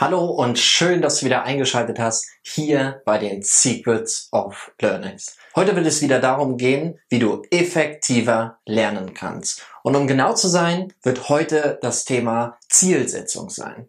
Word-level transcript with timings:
Hallo 0.00 0.26
und 0.26 0.60
schön, 0.60 1.02
dass 1.02 1.18
du 1.18 1.26
wieder 1.26 1.42
eingeschaltet 1.42 1.98
hast 1.98 2.28
hier 2.42 3.02
bei 3.04 3.18
den 3.18 3.42
Secrets 3.42 4.28
of 4.30 4.70
Learnings. 4.80 5.36
Heute 5.56 5.74
wird 5.74 5.86
es 5.86 6.00
wieder 6.02 6.20
darum 6.20 6.56
gehen, 6.56 7.00
wie 7.08 7.18
du 7.18 7.42
effektiver 7.50 8.60
lernen 8.64 9.12
kannst. 9.12 9.66
Und 9.82 9.96
um 9.96 10.06
genau 10.06 10.34
zu 10.34 10.46
sein, 10.46 10.92
wird 11.02 11.28
heute 11.28 11.80
das 11.82 12.04
Thema 12.04 12.58
Zielsetzung 12.68 13.50
sein. 13.50 13.88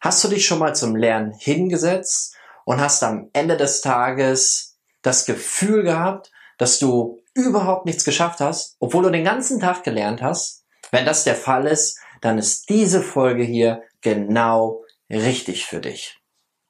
Hast 0.00 0.24
du 0.24 0.28
dich 0.28 0.44
schon 0.44 0.58
mal 0.58 0.74
zum 0.74 0.96
Lernen 0.96 1.30
hingesetzt 1.30 2.34
und 2.64 2.80
hast 2.80 3.04
am 3.04 3.30
Ende 3.32 3.56
des 3.56 3.82
Tages 3.82 4.76
das 5.02 5.26
Gefühl 5.26 5.84
gehabt, 5.84 6.32
dass 6.58 6.80
du 6.80 7.20
überhaupt 7.34 7.86
nichts 7.86 8.04
geschafft 8.04 8.40
hast, 8.40 8.74
obwohl 8.80 9.04
du 9.04 9.10
den 9.10 9.22
ganzen 9.22 9.60
Tag 9.60 9.84
gelernt 9.84 10.22
hast? 10.22 10.64
Wenn 10.90 11.06
das 11.06 11.22
der 11.22 11.36
Fall 11.36 11.68
ist, 11.68 12.00
dann 12.20 12.36
ist 12.36 12.68
diese 12.68 13.00
Folge 13.00 13.44
hier 13.44 13.82
genau 14.00 14.82
richtig 15.10 15.66
für 15.66 15.80
dich. 15.80 16.18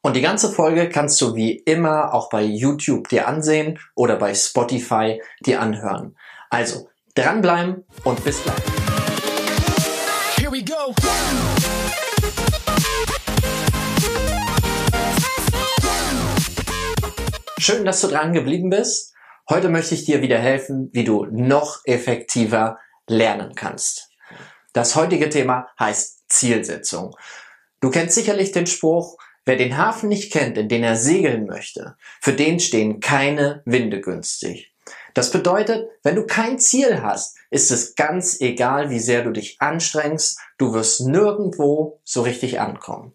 Und 0.03 0.15
die 0.15 0.21
ganze 0.21 0.53
Folge 0.53 0.89
kannst 0.89 1.21
du 1.21 1.35
wie 1.35 1.53
immer 1.53 2.15
auch 2.15 2.29
bei 2.29 2.43
YouTube 2.43 3.09
dir 3.09 3.27
ansehen 3.27 3.79
oder 3.95 4.17
bei 4.17 4.35
Spotify 4.35 5.21
dir 5.45 5.61
anhören. 5.61 6.17
Also 6.49 6.89
dranbleiben 7.15 7.85
und 8.05 8.23
bis 8.23 8.43
gleich. 8.43 8.57
Here 10.37 10.53
we 10.53 10.63
go. 10.63 10.95
Schön, 17.59 17.85
dass 17.85 18.01
du 18.01 18.07
dran 18.07 18.33
geblieben 18.33 18.71
bist. 18.71 19.13
Heute 19.51 19.69
möchte 19.69 19.95
ich 19.95 20.05
dir 20.05 20.23
wieder 20.23 20.39
helfen, 20.39 20.91
wie 20.93 21.03
du 21.03 21.27
noch 21.31 21.81
effektiver 21.85 22.79
lernen 23.09 23.57
kannst. 23.57 24.11
Das 24.73 24.95
heutige 24.95 25.31
Thema 25.31 25.69
heißt 25.81 26.29
Zielsetzung. 26.29 27.17
Du 27.81 27.91
kennst 27.91 28.15
sicherlich 28.15 28.53
den 28.53 28.67
Spruch, 28.67 29.19
wer 29.45 29.57
den 29.57 29.77
Hafen 29.77 30.09
nicht 30.09 30.33
kennt, 30.33 30.59
in 30.59 30.69
den 30.69 30.83
er 30.83 30.97
segeln 30.97 31.47
möchte, 31.47 31.97
für 32.21 32.33
den 32.33 32.61
stehen 32.61 33.01
keine 33.01 33.63
Winde 33.65 34.01
günstig. 34.01 34.73
Das 35.15 35.31
bedeutet, 35.31 35.89
wenn 36.03 36.17
du 36.17 36.27
kein 36.27 36.59
Ziel 36.59 37.03
hast, 37.03 37.37
ist 37.51 37.71
es 37.71 37.95
ganz 37.95 38.41
egal, 38.41 38.91
wie 38.91 38.99
sehr 38.99 39.25
du 39.25 39.31
dich 39.31 39.57
anstrengst, 39.61 40.39
du 40.59 40.75
wirst 40.75 41.01
nirgendwo 41.07 42.01
so 42.05 42.23
richtig 42.23 42.61
ankommen. 42.61 43.15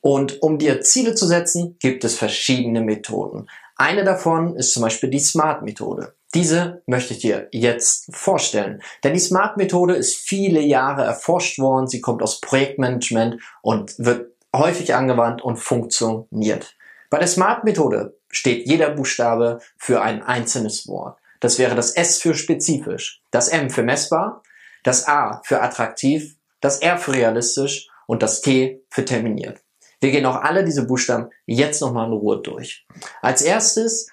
Und 0.00 0.42
um 0.42 0.58
dir 0.58 0.80
Ziele 0.80 1.14
zu 1.14 1.26
setzen, 1.26 1.76
gibt 1.78 2.04
es 2.04 2.16
verschiedene 2.16 2.80
Methoden. 2.80 3.48
Eine 3.76 4.04
davon 4.04 4.56
ist 4.56 4.72
zum 4.72 4.82
Beispiel 4.82 5.10
die 5.10 5.18
SMART-Methode. 5.18 6.14
Diese 6.34 6.82
möchte 6.86 7.14
ich 7.14 7.20
dir 7.20 7.48
jetzt 7.50 8.14
vorstellen. 8.14 8.82
Denn 9.02 9.14
die 9.14 9.20
SMART-Methode 9.20 9.94
ist 9.94 10.16
viele 10.16 10.60
Jahre 10.60 11.02
erforscht 11.02 11.58
worden. 11.58 11.88
Sie 11.88 12.00
kommt 12.00 12.22
aus 12.22 12.40
Projektmanagement 12.40 13.40
und 13.62 13.98
wird 13.98 14.32
häufig 14.54 14.94
angewandt 14.94 15.42
und 15.42 15.56
funktioniert. 15.56 16.76
Bei 17.08 17.18
der 17.18 17.26
SMART-Methode 17.26 18.16
steht 18.30 18.68
jeder 18.68 18.90
Buchstabe 18.90 19.60
für 19.76 20.02
ein 20.02 20.22
einzelnes 20.22 20.86
Wort. 20.86 21.18
Das 21.40 21.58
wäre 21.58 21.74
das 21.74 21.92
S 21.92 22.18
für 22.18 22.34
spezifisch, 22.34 23.22
das 23.30 23.48
M 23.48 23.70
für 23.70 23.82
messbar, 23.82 24.42
das 24.84 25.08
A 25.08 25.40
für 25.44 25.62
attraktiv, 25.62 26.36
das 26.60 26.78
R 26.78 26.98
für 26.98 27.14
realistisch 27.14 27.88
und 28.06 28.22
das 28.22 28.40
T 28.40 28.82
für 28.90 29.04
terminiert. 29.04 29.60
Wir 30.00 30.10
gehen 30.10 30.26
auch 30.26 30.36
alle 30.36 30.64
diese 30.64 30.86
Buchstaben 30.86 31.30
jetzt 31.46 31.80
nochmal 31.80 32.06
in 32.06 32.12
Ruhe 32.12 32.40
durch. 32.40 32.86
Als 33.20 33.42
erstes 33.42 34.08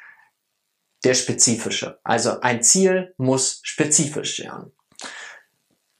der 1.08 1.13
spezifische. 1.13 2.00
Also 2.03 2.41
ein 2.41 2.61
Ziel 2.61 3.13
muss 3.17 3.61
spezifisch 3.63 4.38
sein. 4.44 4.72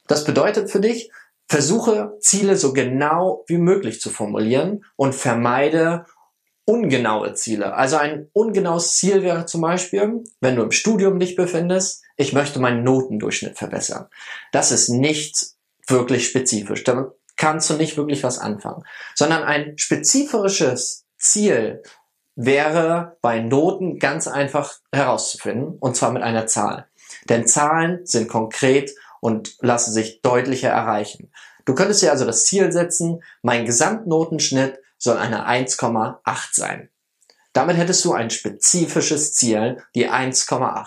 Das 0.08 0.26
bedeutet 0.26 0.70
für 0.70 0.82
dich, 0.82 1.10
versuche 1.48 2.18
Ziele 2.20 2.58
so 2.58 2.74
genau 2.74 3.46
wie 3.48 3.58
möglich 3.58 4.02
zu 4.02 4.10
formulieren 4.10 4.84
und 4.98 5.16
vermeide 5.16 6.06
ungenaue 6.66 7.34
Ziele. 7.36 7.74
Also 7.74 7.96
ein 7.96 8.30
ungenaues 8.34 8.98
Ziel 8.98 9.24
wäre 9.24 9.46
zum 9.46 9.62
Beispiel, 9.62 10.26
wenn 10.42 10.58
du 10.58 10.64
im 10.64 10.72
Studium 10.72 11.20
dich 11.20 11.38
befindest, 11.38 12.04
ich 12.18 12.34
möchte 12.34 12.60
meinen 12.60 12.84
Notendurchschnitt 12.84 13.58
verbessern. 13.58 14.08
Das 14.52 14.74
ist 14.74 14.90
nicht 14.90 15.54
wirklich 15.88 16.28
spezifisch. 16.28 16.84
Damit 16.84 17.12
kannst 17.38 17.70
du 17.70 17.76
nicht 17.76 17.96
wirklich 17.96 18.24
was 18.24 18.40
anfangen. 18.40 18.84
Sondern 19.16 19.44
ein 19.44 19.78
spezifisches 19.78 21.06
Ziel 21.18 21.82
wäre 22.38 23.18
bei 23.22 23.40
Noten 23.40 24.00
ganz 24.00 24.28
einfach 24.28 24.76
herauszufinden, 24.94 25.78
und 25.80 25.98
zwar 25.98 26.12
mit 26.12 26.22
einer 26.24 26.48
Zahl. 26.48 26.88
Denn 27.28 27.48
Zahlen 27.48 28.06
sind 28.06 28.30
konkret 28.30 28.92
und 29.20 29.58
lassen 29.60 29.92
sich 29.92 30.22
deutlicher 30.22 30.70
erreichen. 30.70 31.32
Du 31.66 31.74
könntest 31.74 32.02
dir 32.02 32.12
also 32.12 32.26
das 32.26 32.46
Ziel 32.46 32.72
setzen, 32.72 33.24
mein 33.42 33.66
Gesamtnotenschnitt 33.66 34.80
soll 34.98 35.18
eine 35.18 35.48
1,8 35.48 36.20
sein. 36.52 36.90
Damit 37.54 37.76
hättest 37.76 38.06
du 38.06 38.14
ein 38.14 38.30
spezifisches 38.30 39.34
Ziel, 39.34 39.84
die 39.96 40.10
1,8. 40.10 40.86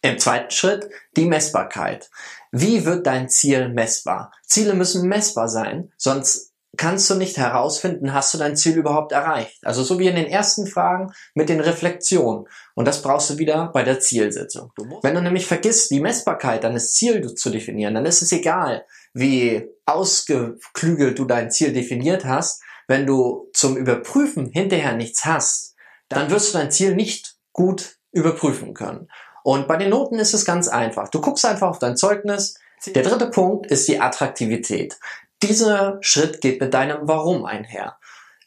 Im 0.00 0.18
zweiten 0.18 0.50
Schritt 0.50 0.88
die 1.16 1.26
Messbarkeit. 1.26 2.10
Wie 2.50 2.84
wird 2.86 3.06
dein 3.06 3.28
Ziel 3.28 3.68
messbar? 3.68 4.32
Ziele 4.46 4.74
müssen 4.74 5.06
messbar 5.06 5.48
sein, 5.48 5.92
sonst 5.96 6.51
kannst 6.76 7.10
du 7.10 7.14
nicht 7.14 7.36
herausfinden, 7.36 8.14
hast 8.14 8.32
du 8.32 8.38
dein 8.38 8.56
Ziel 8.56 8.76
überhaupt 8.76 9.12
erreicht. 9.12 9.58
Also 9.62 9.82
so 9.82 9.98
wie 9.98 10.08
in 10.08 10.16
den 10.16 10.26
ersten 10.26 10.66
Fragen 10.66 11.12
mit 11.34 11.48
den 11.48 11.60
Reflexionen. 11.60 12.46
Und 12.74 12.88
das 12.88 13.02
brauchst 13.02 13.30
du 13.30 13.38
wieder 13.38 13.70
bei 13.72 13.82
der 13.82 14.00
Zielsetzung. 14.00 14.72
Wenn 15.02 15.14
du 15.14 15.20
nämlich 15.20 15.46
vergisst, 15.46 15.90
die 15.90 16.00
Messbarkeit 16.00 16.64
deines 16.64 16.94
Ziels 16.94 17.34
zu 17.34 17.50
definieren, 17.50 17.94
dann 17.94 18.06
ist 18.06 18.22
es 18.22 18.32
egal, 18.32 18.86
wie 19.12 19.68
ausgeklügelt 19.84 21.18
du 21.18 21.26
dein 21.26 21.50
Ziel 21.50 21.72
definiert 21.72 22.24
hast. 22.24 22.62
Wenn 22.88 23.06
du 23.06 23.50
zum 23.52 23.76
Überprüfen 23.76 24.50
hinterher 24.50 24.94
nichts 24.94 25.24
hast, 25.24 25.74
dann 26.08 26.30
wirst 26.30 26.52
du 26.52 26.58
dein 26.58 26.70
Ziel 26.70 26.94
nicht 26.94 27.36
gut 27.52 27.98
überprüfen 28.12 28.74
können. 28.74 29.08
Und 29.44 29.68
bei 29.68 29.76
den 29.76 29.90
Noten 29.90 30.18
ist 30.18 30.34
es 30.34 30.44
ganz 30.44 30.68
einfach. 30.68 31.08
Du 31.08 31.20
guckst 31.20 31.44
einfach 31.44 31.68
auf 31.68 31.78
dein 31.78 31.96
Zeugnis, 31.96 32.54
der 32.86 33.02
dritte 33.04 33.30
Punkt 33.30 33.66
ist 33.66 33.86
die 33.86 34.00
Attraktivität. 34.00 34.98
Dieser 35.42 35.98
Schritt 36.02 36.40
geht 36.40 36.60
mit 36.60 36.72
deinem 36.72 37.08
Warum 37.08 37.44
einher. 37.44 37.98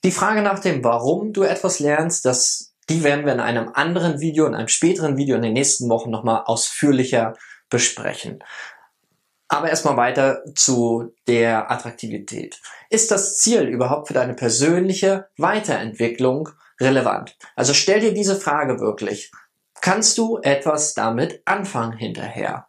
Die 0.06 0.12
Frage 0.12 0.42
nach 0.42 0.60
dem 0.60 0.84
Warum 0.84 1.34
du 1.34 1.44
etwas 1.44 1.80
lernst, 1.80 2.24
das, 2.24 2.74
die 2.90 3.04
werden 3.04 3.26
wir 3.26 3.34
in 3.34 3.42
einem 3.42 3.70
anderen 3.74 4.22
Video, 4.22 4.46
in 4.46 4.56
einem 4.56 4.70
späteren 4.70 5.18
Video 5.18 5.36
in 5.36 5.42
den 5.42 5.54
nächsten 5.54 5.90
Wochen 5.90 6.10
nochmal 6.10 6.44
ausführlicher 6.46 7.34
besprechen. 7.70 8.44
Aber 9.50 9.70
erstmal 9.70 9.98
weiter 9.98 10.44
zu 10.56 11.14
der 11.28 11.70
Attraktivität. 11.70 12.62
Ist 12.90 13.12
das 13.12 13.38
Ziel 13.38 13.64
überhaupt 13.64 14.08
für 14.08 14.14
deine 14.14 14.34
persönliche 14.34 15.28
Weiterentwicklung 15.38 16.50
relevant? 16.80 17.38
Also 17.56 17.74
stell 17.74 18.00
dir 18.00 18.14
diese 18.14 18.40
Frage 18.40 18.80
wirklich. 18.80 19.32
Kannst 19.82 20.18
du 20.18 20.40
etwas 20.42 20.94
damit 20.94 21.42
anfangen 21.46 21.98
hinterher? 21.98 22.68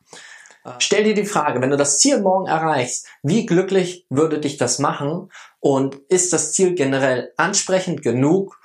Stell 0.78 1.04
dir 1.04 1.14
die 1.14 1.26
Frage, 1.26 1.60
wenn 1.60 1.70
du 1.70 1.76
das 1.76 1.98
Ziel 1.98 2.20
morgen 2.20 2.46
erreichst, 2.46 3.06
wie 3.22 3.46
glücklich 3.46 4.06
würde 4.10 4.40
dich 4.40 4.56
das 4.56 4.78
machen 4.78 5.30
und 5.60 5.96
ist 6.08 6.32
das 6.32 6.52
Ziel 6.52 6.74
generell 6.74 7.32
ansprechend 7.36 8.02
genug, 8.02 8.58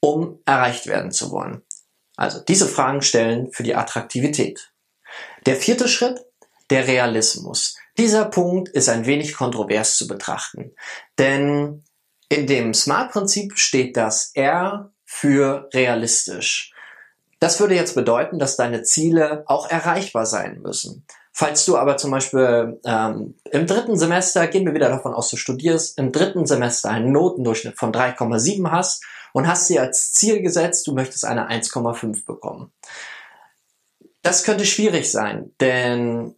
um 0.00 0.40
erreicht 0.44 0.86
werden 0.86 1.10
zu 1.12 1.30
wollen? 1.30 1.62
Also 2.16 2.40
diese 2.40 2.66
Fragen 2.66 3.02
stellen 3.02 3.52
für 3.52 3.62
die 3.62 3.74
Attraktivität. 3.74 4.72
Der 5.46 5.56
vierte 5.56 5.88
Schritt, 5.88 6.24
der 6.70 6.86
Realismus. 6.86 7.76
Dieser 7.96 8.24
Punkt 8.26 8.68
ist 8.68 8.88
ein 8.88 9.06
wenig 9.06 9.34
kontrovers 9.34 9.96
zu 9.96 10.06
betrachten, 10.06 10.74
denn 11.18 11.84
in 12.28 12.46
dem 12.46 12.74
SMART-Prinzip 12.74 13.56
steht 13.56 13.96
das 13.96 14.32
R 14.34 14.92
für 15.04 15.68
realistisch. 15.72 16.72
Das 17.38 17.60
würde 17.60 17.74
jetzt 17.74 17.94
bedeuten, 17.94 18.38
dass 18.38 18.56
deine 18.56 18.82
Ziele 18.82 19.44
auch 19.46 19.68
erreichbar 19.70 20.26
sein 20.26 20.60
müssen. 20.62 21.06
Falls 21.38 21.66
du 21.66 21.76
aber 21.76 21.98
zum 21.98 22.12
Beispiel 22.12 22.80
ähm, 22.86 23.34
im 23.50 23.66
dritten 23.66 23.98
Semester, 23.98 24.46
gehen 24.46 24.64
wir 24.64 24.72
wieder 24.72 24.88
davon 24.88 25.12
aus, 25.12 25.28
du 25.28 25.36
studierst, 25.36 25.98
im 25.98 26.10
dritten 26.10 26.46
Semester 26.46 26.88
einen 26.88 27.12
Notendurchschnitt 27.12 27.76
von 27.76 27.92
3,7 27.92 28.70
hast 28.70 29.04
und 29.34 29.46
hast 29.46 29.68
dir 29.68 29.82
als 29.82 30.12
Ziel 30.12 30.40
gesetzt, 30.40 30.86
du 30.86 30.94
möchtest 30.94 31.26
eine 31.26 31.50
1,5 31.50 32.24
bekommen. 32.24 32.72
Das 34.22 34.44
könnte 34.44 34.64
schwierig 34.64 35.12
sein, 35.12 35.52
denn 35.60 36.34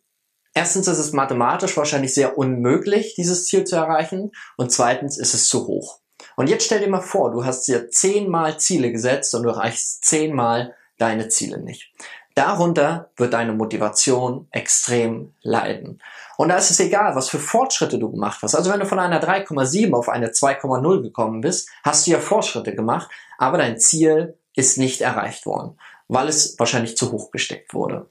erstens 0.53 0.89
ist 0.89 0.99
es 0.99 1.13
mathematisch 1.13 1.77
wahrscheinlich 1.77 2.13
sehr 2.13 2.37
unmöglich, 2.37 3.15
dieses 3.15 3.47
Ziel 3.47 3.63
zu 3.63 3.77
erreichen 3.77 4.33
und 4.57 4.73
zweitens 4.73 5.17
ist 5.17 5.33
es 5.33 5.49
zu 5.49 5.69
hoch. 5.69 6.01
Und 6.37 6.49
jetzt 6.49 6.65
stell 6.65 6.81
dir 6.81 6.89
mal 6.89 7.03
vor, 7.03 7.31
du 7.31 7.45
hast 7.45 7.69
dir 7.69 7.89
zehnmal 7.89 8.59
Ziele 8.59 8.91
gesetzt 8.91 9.33
und 9.37 9.45
du 9.45 9.51
erreichst 9.51 10.05
zehnmal 10.05 10.75
deine 10.99 11.29
Ziele 11.29 11.59
nicht. 11.59 11.93
Darunter 12.35 13.11
wird 13.17 13.33
deine 13.33 13.53
Motivation 13.53 14.47
extrem 14.53 15.35
leiden. 15.43 16.01
Und 16.37 16.51
da 16.51 16.57
ist 16.57 16.71
es 16.71 16.79
egal, 16.79 17.17
was 17.17 17.29
für 17.29 17.41
Fortschritte 17.41 17.99
du 17.99 18.13
gemacht 18.13 18.41
hast. 18.43 18.55
Also 18.55 18.71
wenn 18.71 18.79
du 18.79 18.87
von 18.87 19.01
einer 19.01 19.21
3,7 19.21 19.93
auf 19.93 20.09
eine 20.09 20.29
2,0 20.29 21.03
gekommen 21.03 21.41
bist, 21.41 21.69
hast 21.83 22.07
du 22.07 22.13
ja 22.13 22.21
Fortschritte 22.21 22.77
gemacht, 22.77 23.11
aber 23.39 23.59
dein 23.59 23.81
Ziel 23.81 24.39
ist 24.55 24.79
nicht 24.79 25.01
erreicht 25.01 25.47
worden, 25.47 25.79
weil 26.07 26.29
es 26.29 26.57
wahrscheinlich 26.59 26.97
zu 26.97 27.11
hoch 27.11 27.33
gesteckt 27.33 27.75
wurde. 27.75 28.09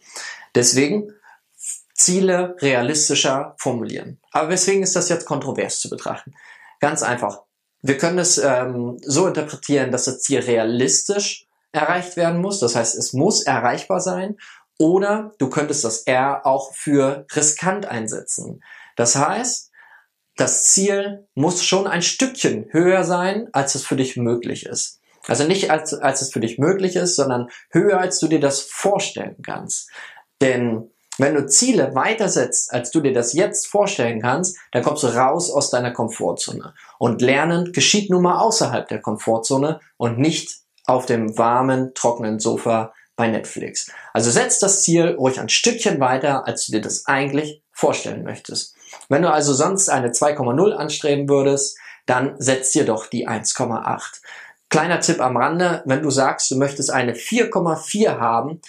Deswegen 0.56 1.14
Ziele 1.94 2.56
realistischer 2.60 3.56
formulieren. 3.58 4.20
Aber 4.32 4.50
weswegen 4.50 4.84
ist 4.84 4.96
das 4.96 5.10
jetzt 5.10 5.26
kontrovers 5.26 5.80
zu 5.80 5.90
betrachten? 5.90 6.34
Ganz 6.80 7.04
einfach. 7.04 7.44
Wir 7.82 7.98
können 7.98 8.20
es 8.20 8.38
ähm, 8.38 8.98
so 9.04 9.28
interpretieren, 9.28 9.92
dass 9.92 10.06
das 10.06 10.20
Ziel 10.20 10.40
realistisch 10.40 11.47
erreicht 11.72 12.18
werden 12.18 12.42
muss. 12.42 12.60
Das 12.60 12.76
heißt, 12.76 12.96
es 12.96 13.14
muss 13.14 13.44
erreichbar 13.44 14.00
sein. 14.00 14.38
Oder 14.80 15.32
du 15.40 15.50
könntest 15.50 15.84
das 15.84 16.02
R 16.02 16.46
auch 16.46 16.74
für 16.74 17.26
riskant 17.36 17.88
einsetzen. 17.88 18.64
Das 18.96 19.16
heißt, 19.16 19.72
das 20.36 20.66
Ziel 20.66 21.28
muss 21.34 21.64
schon 21.64 21.88
ein 21.88 22.04
Stückchen 22.04 22.68
höher 22.70 23.04
sein, 23.04 23.50
als 23.54 23.74
es 23.74 23.84
für 23.84 23.96
dich 23.96 24.18
möglich 24.18 24.68
ist. 24.68 25.02
Also 25.26 25.46
nicht 25.46 25.72
als, 25.72 25.94
als 25.94 26.22
es 26.22 26.32
für 26.32 26.40
dich 26.40 26.60
möglich 26.60 26.96
ist, 26.96 27.16
sondern 27.16 27.50
höher, 27.72 28.00
als 28.00 28.20
du 28.20 28.28
dir 28.28 28.40
das 28.40 28.62
vorstellen 28.62 29.38
kannst. 29.44 29.90
Denn 30.42 30.92
wenn 31.18 31.34
du 31.34 31.48
Ziele 31.48 31.96
weiter 31.96 32.30
setzt, 32.30 32.72
als 32.72 32.92
du 32.92 33.02
dir 33.02 33.14
das 33.14 33.34
jetzt 33.34 33.68
vorstellen 33.68 34.22
kannst, 34.22 34.58
dann 34.72 34.84
kommst 34.84 35.02
du 35.02 35.08
raus 35.08 35.50
aus 35.50 35.72
deiner 35.72 35.92
Komfortzone. 35.92 36.76
Und 37.00 37.22
Lernen 37.22 37.74
geschieht 37.74 38.12
nun 38.12 38.22
mal 38.22 38.40
außerhalb 38.40 38.88
der 38.88 39.02
Komfortzone 39.02 39.80
und 39.98 40.20
nicht 40.20 40.67
auf 40.88 41.06
dem 41.06 41.38
warmen, 41.38 41.94
trockenen 41.94 42.40
Sofa 42.40 42.94
bei 43.16 43.28
Netflix. 43.28 43.92
Also 44.14 44.32
setz 44.32 44.60
das 44.60 44.82
Ziel 44.82 45.16
ruhig 45.18 45.40
ein 45.40 45.50
Stückchen 45.50 46.00
weiter, 46.00 46.48
als 46.48 46.66
du 46.66 46.72
dir 46.72 46.82
das 46.82 47.06
eigentlich 47.06 47.62
vorstellen 47.72 48.24
möchtest. 48.24 48.76
Wenn 49.10 49.22
du 49.22 49.32
also 49.32 49.54
sonst 49.54 49.90
eine 49.90 50.10
2,0 50.10 50.72
anstreben 50.72 51.30
würdest, 51.30 51.78
dann 52.06 52.36
setz 52.40 52.72
dir 52.72 52.86
doch 52.86 53.08
die 53.08 53.28
1,8. 53.28 54.22
Kleiner 54.70 55.00
Tipp 55.00 55.22
am 55.22 55.38
Rande, 55.38 55.84
wenn 55.86 56.02
du 56.02 56.10
sagst, 56.10 56.50
du 56.52 56.58
möchtest 56.58 56.90
eine 56.92 57.14
4,4 57.14 58.20
haben, 58.20 58.62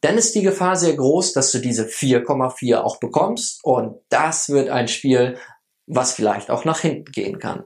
dann 0.00 0.18
ist 0.18 0.34
die 0.34 0.42
Gefahr 0.42 0.76
sehr 0.76 0.94
groß, 0.94 1.32
dass 1.32 1.50
du 1.50 1.58
diese 1.58 1.84
4,4 1.84 2.78
auch 2.78 2.98
bekommst 2.98 3.64
und 3.64 3.98
das 4.08 4.48
wird 4.48 4.68
ein 4.68 4.88
Spiel, 4.88 5.38
was 5.86 6.14
vielleicht 6.14 6.50
auch 6.50 6.64
nach 6.64 6.80
hinten 6.80 7.10
gehen 7.12 7.38
kann. 7.38 7.64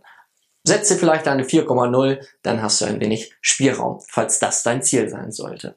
Setze 0.65 0.97
vielleicht 0.97 1.27
eine 1.27 1.45
4,0, 1.45 2.25
dann 2.43 2.63
hast 2.63 2.81
du 2.81 2.85
ein 2.85 3.01
wenig 3.01 3.35
Spielraum, 3.41 4.01
falls 4.09 4.39
das 4.39 4.63
dein 4.63 4.83
Ziel 4.83 5.09
sein 5.09 5.33
sollte. 5.33 5.77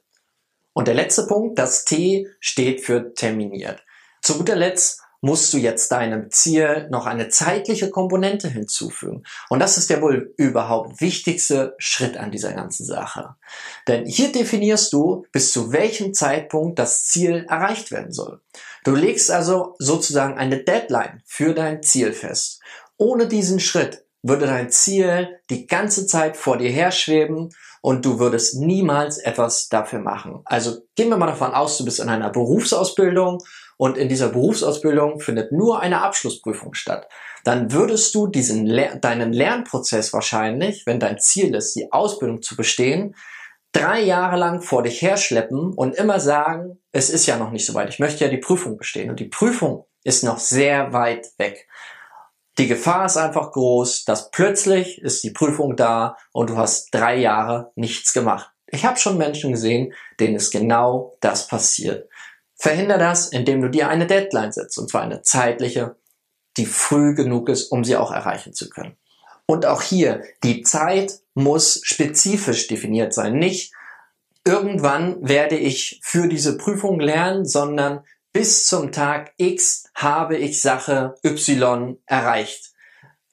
Und 0.73 0.87
der 0.87 0.95
letzte 0.95 1.27
Punkt, 1.27 1.57
das 1.57 1.85
T 1.85 2.27
steht 2.39 2.81
für 2.81 3.13
terminiert. 3.13 3.83
Zu 4.21 4.37
guter 4.37 4.55
Letzt 4.55 5.03
musst 5.23 5.53
du 5.53 5.57
jetzt 5.57 5.89
deinem 5.93 6.31
Ziel 6.31 6.87
noch 6.91 7.05
eine 7.05 7.29
zeitliche 7.29 7.89
Komponente 7.89 8.49
hinzufügen. 8.49 9.23
Und 9.49 9.59
das 9.59 9.77
ist 9.77 9.89
der 9.89 10.01
wohl 10.01 10.33
überhaupt 10.35 10.99
wichtigste 10.99 11.75
Schritt 11.77 12.17
an 12.17 12.29
dieser 12.29 12.51
ganzen 12.51 12.85
Sache. 12.85 13.35
Denn 13.87 14.05
hier 14.05 14.33
definierst 14.33 14.91
du, 14.91 15.25
bis 15.31 15.53
zu 15.53 15.71
welchem 15.71 16.13
Zeitpunkt 16.13 16.77
das 16.77 17.05
Ziel 17.05 17.45
erreicht 17.47 17.89
werden 17.91 18.11
soll. 18.11 18.41
Du 18.83 18.95
legst 18.95 19.31
also 19.31 19.75
sozusagen 19.79 20.37
eine 20.37 20.61
Deadline 20.61 21.21
für 21.25 21.53
dein 21.53 21.81
Ziel 21.83 22.11
fest. 22.11 22.59
Ohne 22.97 23.25
diesen 23.27 23.61
Schritt 23.61 24.02
würde 24.23 24.47
dein 24.47 24.69
Ziel 24.71 25.39
die 25.49 25.67
ganze 25.67 26.07
Zeit 26.07 26.37
vor 26.37 26.57
dir 26.57 26.71
herschweben 26.71 27.49
und 27.81 28.05
du 28.05 28.17
würdest 28.17 28.59
niemals 28.59 29.17
etwas 29.17 29.67
dafür 29.67 29.99
machen. 29.99 30.41
Also 30.45 30.77
gehen 30.95 31.09
wir 31.09 31.17
mal 31.17 31.27
davon 31.27 31.53
aus, 31.53 31.77
du 31.77 31.85
bist 31.85 31.99
in 31.99 32.09
einer 32.09 32.29
Berufsausbildung 32.29 33.39
und 33.75 33.97
in 33.97 34.07
dieser 34.07 34.29
Berufsausbildung 34.29 35.19
findet 35.19 35.51
nur 35.51 35.81
eine 35.81 36.01
Abschlussprüfung 36.01 36.73
statt, 36.73 37.09
dann 37.43 37.73
würdest 37.73 38.15
du 38.15 38.27
diesen 38.27 38.65
deinen 39.01 39.33
Lernprozess 39.33 40.13
wahrscheinlich, 40.13 40.85
wenn 40.85 41.01
dein 41.01 41.19
Ziel 41.19 41.53
ist, 41.53 41.75
die 41.75 41.91
Ausbildung 41.91 42.41
zu 42.41 42.55
bestehen, 42.55 43.15
drei 43.73 44.01
Jahre 44.01 44.37
lang 44.37 44.61
vor 44.61 44.83
dich 44.83 45.01
herschleppen 45.01 45.73
und 45.73 45.95
immer 45.95 46.21
sagen, 46.21 46.79
es 46.93 47.09
ist 47.09 47.25
ja 47.25 47.37
noch 47.37 47.51
nicht 47.51 47.65
so 47.65 47.73
weit, 47.73 47.89
ich 47.89 47.99
möchte 47.99 48.23
ja 48.23 48.29
die 48.29 48.37
Prüfung 48.37 48.77
bestehen 48.77 49.09
und 49.09 49.19
die 49.19 49.27
Prüfung 49.27 49.85
ist 50.05 50.23
noch 50.23 50.39
sehr 50.39 50.93
weit 50.93 51.27
weg. 51.37 51.67
Die 52.57 52.67
Gefahr 52.67 53.05
ist 53.05 53.17
einfach 53.17 53.51
groß, 53.51 54.05
dass 54.05 54.29
plötzlich 54.29 55.01
ist 55.01 55.23
die 55.23 55.31
Prüfung 55.31 55.75
da 55.75 56.17
und 56.31 56.51
du 56.51 56.57
hast 56.57 56.93
drei 56.93 57.17
Jahre 57.17 57.71
nichts 57.75 58.13
gemacht. 58.13 58.51
Ich 58.67 58.85
habe 58.85 58.97
schon 58.97 59.17
Menschen 59.17 59.51
gesehen, 59.51 59.93
denen 60.19 60.35
ist 60.35 60.51
genau 60.51 61.17
das 61.19 61.47
passiert. 61.47 62.09
Verhinder 62.55 62.97
das, 62.97 63.27
indem 63.27 63.61
du 63.61 63.69
dir 63.69 63.89
eine 63.89 64.07
Deadline 64.07 64.51
setzt, 64.51 64.77
und 64.77 64.89
zwar 64.89 65.01
eine 65.01 65.21
zeitliche, 65.21 65.95
die 66.57 66.65
früh 66.65 67.15
genug 67.15 67.49
ist, 67.49 67.71
um 67.71 67.83
sie 67.83 67.97
auch 67.97 68.11
erreichen 68.11 68.53
zu 68.53 68.69
können. 68.69 68.97
Und 69.45 69.65
auch 69.65 69.81
hier, 69.81 70.23
die 70.43 70.61
Zeit 70.61 71.19
muss 71.33 71.81
spezifisch 71.83 72.67
definiert 72.67 73.13
sein. 73.13 73.33
Nicht 73.33 73.73
irgendwann 74.45 75.17
werde 75.27 75.57
ich 75.57 75.99
für 76.03 76.27
diese 76.27 76.57
Prüfung 76.57 76.99
lernen, 76.99 77.45
sondern 77.45 78.03
bis 78.33 78.65
zum 78.65 78.91
Tag 78.91 79.33
X 79.37 79.85
habe 79.93 80.37
ich 80.37 80.59
Sache 80.59 81.15
Y 81.23 81.97
erreicht. 82.07 82.71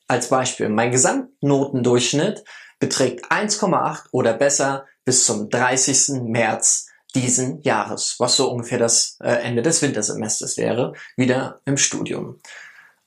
Als 0.07 0.29
Beispiel, 0.29 0.69
mein 0.69 0.93
Gesamtnotendurchschnitt 0.93 2.45
beträgt 2.79 3.31
1,8 3.33 4.09
oder 4.13 4.35
besser 4.35 4.87
bis 5.05 5.25
zum 5.25 5.49
30. 5.49 6.23
März 6.23 6.89
diesen 7.15 7.63
Jahres, 7.63 8.17
was 8.19 8.37
so 8.37 8.51
ungefähr 8.51 8.79
das 8.79 9.17
äh, 9.21 9.33
Ende 9.33 9.63
des 9.63 9.83
Wintersemesters 9.83 10.57
wäre, 10.59 10.93
wieder 11.17 11.61
im 11.65 11.77
Studium. 11.77 12.39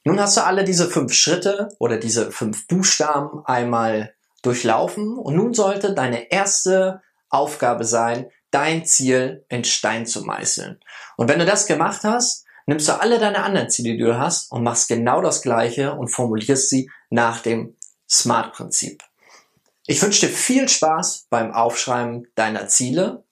Nun 0.04 0.20
hast 0.20 0.36
du 0.36 0.44
alle 0.44 0.66
diese 0.66 0.90
fünf 0.90 1.14
Schritte 1.14 1.70
oder 1.80 1.98
diese 1.98 2.32
fünf 2.32 2.68
Buchstaben 2.68 3.46
einmal 3.46 4.14
durchlaufen 4.42 5.18
und 5.18 5.36
nun 5.36 5.54
sollte 5.54 5.94
deine 5.94 6.32
erste 6.32 7.02
Aufgabe 7.30 7.86
sein, 7.86 8.30
dein 8.54 8.86
Ziel 8.86 9.46
in 9.50 9.64
Stein 9.64 10.06
zu 10.06 10.24
meißeln. 10.24 10.80
Und 11.18 11.28
wenn 11.28 11.40
du 11.40 11.46
das 11.46 11.66
gemacht 11.66 12.04
hast, 12.04 12.46
nimmst 12.66 12.88
du 12.88 13.00
alle 13.00 13.20
deine 13.20 13.44
anderen 13.44 13.70
Ziele, 13.70 13.94
die 13.94 14.04
du 14.04 14.18
hast 14.18 14.52
und 14.52 14.64
machst 14.64 14.88
genau 14.88 15.22
das 15.22 15.42
gleiche 15.42 15.94
und 15.94 16.10
formulierst 16.10 16.70
sie 16.70 16.90
nach 17.10 17.42
dem 17.42 17.76
SMART-Prinzip. 18.10 19.04
Ich 19.88 20.02
wünsche 20.02 20.28
dir 20.28 20.32
viel 20.32 20.70
Spaß 20.70 21.28
beim 21.30 21.52
Aufschreiben 21.52 22.28
deiner 22.36 22.68
Ziele 22.68 23.24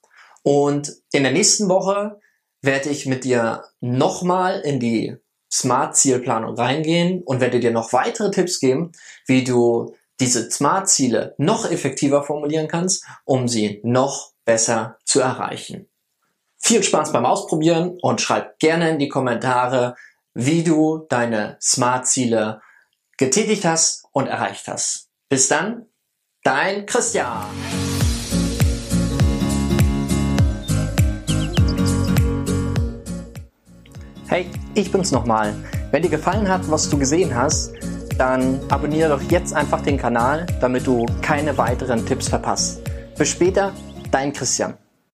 und 0.44 0.92
in 1.12 1.24
der 1.24 1.32
nächsten 1.32 1.70
Woche 1.70 2.20
werde 2.62 2.90
ich 2.90 3.06
mit 3.06 3.24
dir 3.24 3.64
nochmal 3.80 4.60
in 4.62 4.80
die 4.80 5.16
Smart-Zielplanung 5.52 6.56
reingehen 6.56 7.24
und 7.24 7.42
werde 7.42 7.60
dir 7.60 7.72
noch 7.72 7.94
weitere 7.94 8.32
Tipps 8.32 8.60
geben, 8.60 8.92
wie 9.28 9.44
du 9.44 9.96
diese 10.20 10.50
Smart-Ziele 10.50 11.36
noch 11.38 11.70
effektiver 11.70 12.24
formulieren 12.24 12.68
kannst, 12.68 13.06
um 13.26 13.48
sie 13.48 13.82
noch 13.84 14.32
besser 14.52 14.98
zu 15.06 15.22
erreichen. 15.22 15.88
Viel 16.58 16.84
Spaß 16.84 17.14
beim 17.14 17.26
Ausprobieren 17.26 17.98
und 18.02 18.20
schreib 18.20 18.60
gerne 18.60 18.90
in 18.90 19.00
die 19.00 19.08
Kommentare, 19.08 19.96
wie 20.34 20.62
du 20.62 21.06
deine 21.08 21.56
Smart-Ziele 21.62 22.62
getätigt 23.16 23.64
hast 23.64 24.04
und 24.12 24.28
erreicht 24.28 24.68
hast. 24.68 25.08
Bis 25.30 25.48
dann, 25.48 25.86
dein 26.44 26.86
Christian. 26.86 27.46
Hey, 34.28 34.50
ich 34.76 34.92
bin's 34.92 35.12
nochmal. 35.12 35.56
Wenn 35.92 36.02
dir 36.02 36.10
gefallen 36.10 36.50
hat, 36.50 36.70
was 36.70 36.90
du 36.90 36.98
gesehen 37.00 37.34
hast, 37.34 37.72
dann 38.18 38.60
abonniere 38.70 39.18
doch 39.18 39.22
jetzt 39.32 39.54
einfach 39.54 39.82
den 39.82 39.98
Kanal, 39.98 40.46
damit 40.60 40.86
du 40.86 41.06
keine 41.22 41.58
weiteren 41.58 42.06
Tipps 42.06 42.28
verpasst. 42.28 42.82
Bis 43.18 43.30
später, 43.30 43.72
dein 44.12 44.34
Christian. 44.34 44.78